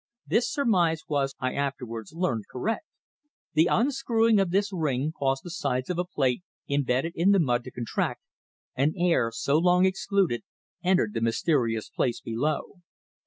[0.25, 2.87] This surmise was, I afterwards learned, correct.
[3.53, 7.63] The unscrewing of this ring caused the sides of a plate embedded in the mud
[7.65, 8.23] to contract,
[8.75, 10.41] and air, so long excluded,
[10.83, 12.81] entered the mysterious place below.